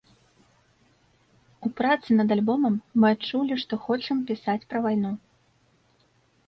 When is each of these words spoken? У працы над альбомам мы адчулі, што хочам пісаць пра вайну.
У 1.69 1.71
працы 1.81 2.09
над 2.19 2.29
альбомам 2.37 2.75
мы 2.99 3.05
адчулі, 3.17 3.53
што 3.67 3.73
хочам 3.85 4.17
пісаць 4.33 4.61
пра 4.73 4.77
вайну. 4.89 5.11